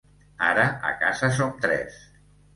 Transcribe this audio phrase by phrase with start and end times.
[0.47, 0.63] Ara
[0.93, 2.03] a casa som tres.